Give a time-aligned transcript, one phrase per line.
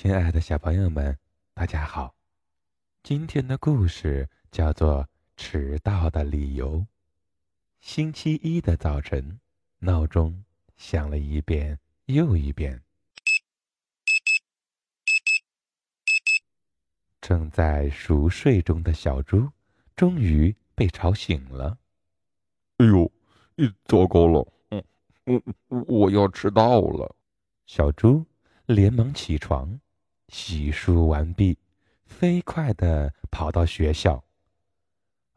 [0.00, 1.18] 亲爱的小朋友们，
[1.52, 2.14] 大家好！
[3.02, 5.02] 今天的故事叫做
[5.36, 6.76] 《迟到的理由》。
[7.80, 9.40] 星期一的早晨，
[9.80, 10.44] 闹钟
[10.76, 12.80] 响了一遍又一遍。
[17.20, 19.50] 正在熟睡中的小猪，
[19.96, 21.76] 终于被吵醒了。
[22.76, 23.10] 哎呦，
[23.84, 24.46] 糟糕了！
[25.24, 27.16] 嗯，我我要迟到了。
[27.66, 28.24] 小猪
[28.64, 29.80] 连忙起床，
[30.28, 31.58] 洗漱完毕，
[32.06, 34.22] 飞快地跑到学校。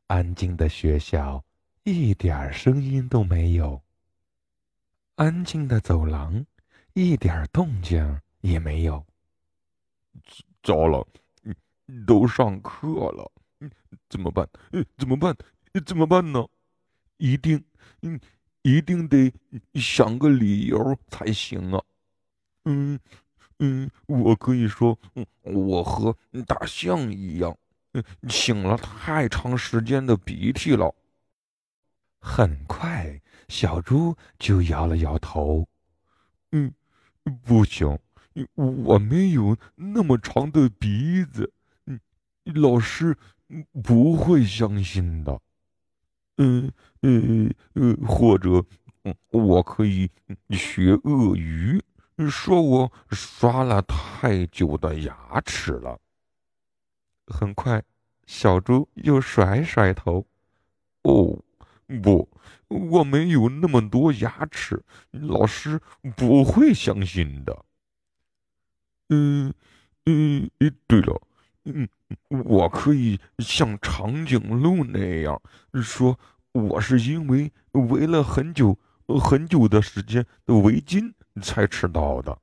[0.07, 1.43] 安静的学校，
[1.83, 3.81] 一点声音都没有。
[5.15, 6.45] 安静的走廊，
[6.93, 9.05] 一点动静也没有。
[10.63, 11.07] 糟了！
[12.05, 13.31] 都上课了，
[14.09, 14.47] 怎么办？
[14.97, 15.35] 怎么办？
[15.85, 16.45] 怎么办呢？
[17.17, 17.63] 一定，
[18.61, 19.33] 一定得
[19.75, 21.83] 想个理由才行啊。
[22.65, 22.99] 嗯，
[23.63, 24.97] 嗯，我可以说，
[25.43, 27.55] 我和大象一样，
[28.23, 30.93] 擤了太长时间的鼻涕了。
[32.19, 35.67] 很快，小猪就摇了摇头。
[36.51, 36.73] 嗯，
[37.45, 37.97] 不行，
[38.55, 41.53] 我没有那么长的鼻子。
[41.85, 41.99] 嗯
[42.55, 43.15] 老师
[43.83, 45.39] 不会相信的。
[46.37, 46.71] 嗯
[47.03, 48.65] 嗯嗯，或者，
[49.29, 50.09] 我可以
[50.49, 51.79] 学鳄鱼，
[52.29, 55.99] 说我刷了太久的牙齿了。
[57.27, 57.81] 很快，
[58.25, 60.25] 小猪又甩甩头。
[61.03, 61.39] 哦，
[62.03, 62.29] 不，
[62.67, 65.79] 我没有那么多牙齿，老师
[66.15, 67.65] 不会相信的。
[69.09, 69.53] 嗯
[70.05, 70.49] 嗯，
[70.87, 71.21] 对了。
[71.63, 71.87] 嗯，
[72.27, 75.39] 我可以像长颈鹿那样
[75.81, 76.17] 说，
[76.53, 78.77] 我是因为围了很久
[79.19, 82.37] 很久的时间的围巾才迟到的。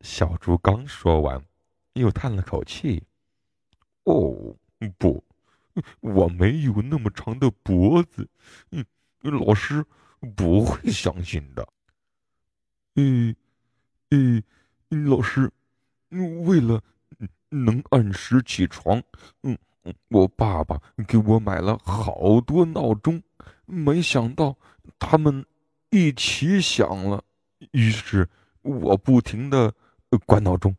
[0.00, 1.44] 小猪刚说完，
[1.92, 3.02] 又叹了口气
[4.04, 4.56] ：“哦，
[4.98, 5.22] 不，
[6.00, 8.28] 我没有那么长的脖子，
[8.70, 8.84] 嗯，
[9.20, 9.84] 老师
[10.34, 11.68] 不会相信的。
[12.96, 13.34] 嗯，
[14.10, 14.42] 嗯，
[14.88, 15.50] 老师，
[16.44, 16.82] 为了。”
[17.52, 19.02] 能按时起床，
[19.42, 19.58] 嗯，
[20.06, 23.20] 我爸爸给我买了好多闹钟，
[23.66, 24.56] 没想到
[25.00, 25.44] 他们
[25.90, 27.24] 一起响了，
[27.72, 28.28] 于是
[28.62, 29.72] 我不停的
[30.26, 30.74] 关闹钟，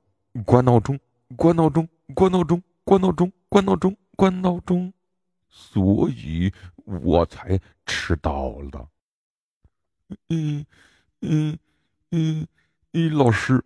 [0.45, 0.99] 关闹钟，
[1.35, 4.93] 关闹钟，关闹钟，关闹钟，关闹钟，关闹钟，
[5.49, 6.51] 所以
[6.85, 8.89] 我才迟到了。
[10.29, 10.65] 嗯
[11.21, 11.57] 嗯
[12.11, 12.47] 嗯
[12.91, 13.63] 嗯，老师。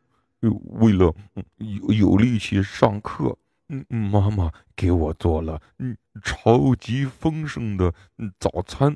[0.80, 1.12] 为了
[1.58, 3.36] 有有力气上课，
[3.70, 7.92] 嗯，妈妈给我做了嗯超级丰盛的
[8.38, 8.96] 早餐，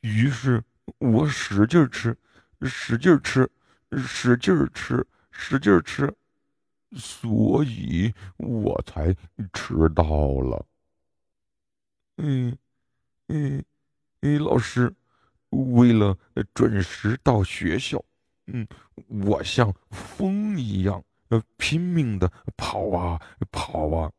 [0.00, 0.64] 于是
[0.96, 2.16] 我使劲吃，
[2.62, 3.48] 使劲吃，
[3.96, 6.12] 使劲吃，使劲吃，
[6.96, 9.14] 所以我才
[9.52, 10.66] 迟到了。
[12.16, 12.56] 嗯
[13.28, 13.64] 嗯
[14.20, 14.92] 嗯，老师，
[15.50, 16.16] 为了
[16.54, 18.02] 准时到学校。
[18.46, 18.66] 嗯，
[19.06, 23.20] 我像风一样，呃，拼命的跑啊
[23.52, 24.10] 跑啊，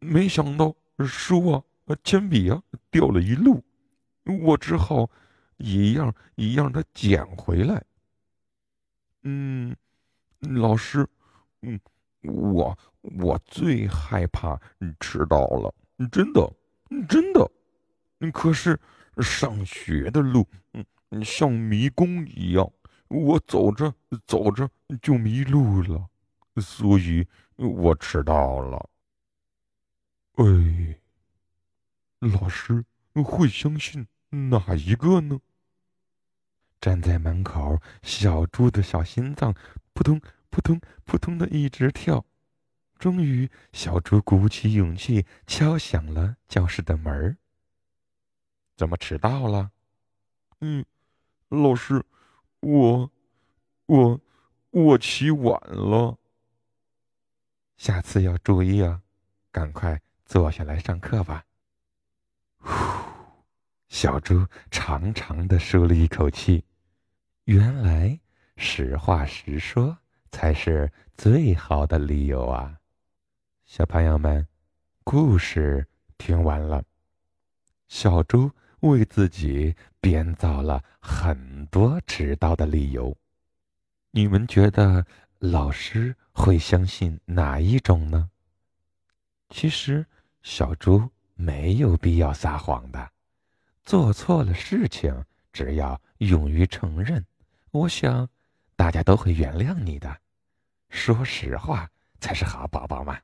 [0.00, 0.74] 没想到
[1.06, 1.62] 书啊、
[2.02, 2.60] 铅笔啊
[2.90, 3.64] 掉了一路，
[4.42, 5.08] 我只好
[5.58, 7.84] 一样一样的捡回来。
[9.22, 9.76] 嗯，
[10.40, 11.06] 老师，
[11.62, 11.78] 嗯，
[12.22, 14.58] 我我最害怕
[14.98, 15.72] 迟到了，
[16.10, 16.52] 真的，
[17.08, 17.50] 真的。
[18.32, 18.78] 可是
[19.18, 22.72] 上学的路，嗯，像迷宫一样。
[23.08, 23.94] 我走着
[24.26, 24.68] 走着
[25.00, 26.08] 就迷路了，
[26.60, 27.26] 所以
[27.56, 28.90] 我迟到了。
[30.34, 31.00] 哎，
[32.18, 35.40] 老师会相信哪一个呢？
[36.80, 39.54] 站在门口，小猪的小心脏
[39.92, 42.24] 扑通扑通扑通的一直跳。
[42.98, 47.36] 终于，小猪鼓起勇气敲响了教室的门
[48.76, 49.70] 怎么迟到了？
[50.60, 50.84] 嗯，
[51.48, 52.04] 老师。
[52.60, 53.12] 我，
[53.86, 54.20] 我，
[54.70, 56.18] 我起晚了。
[57.76, 59.02] 下次要注意啊！
[59.52, 61.44] 赶快坐下来上课吧。
[62.58, 62.72] 呼，
[63.88, 66.64] 小猪长长的舒了一口气。
[67.48, 68.20] 原来
[68.58, 69.96] 实话实说
[70.30, 72.76] 才是最好的理由啊！
[73.64, 74.46] 小朋友们，
[75.02, 75.86] 故事
[76.18, 76.84] 听完了。
[77.88, 78.50] 小猪。
[78.80, 83.16] 为自己编造了很多迟到的理由，
[84.12, 85.04] 你们觉得
[85.40, 88.30] 老师会相信哪一种呢？
[89.48, 90.06] 其实，
[90.42, 93.10] 小猪没有必要撒谎的，
[93.82, 97.26] 做错了事情，只要勇于承认，
[97.78, 98.28] 我想
[98.74, 100.20] 大家都会原谅你的。
[100.88, 101.88] 说实话，
[102.20, 103.18] 才是好宝宝嘛。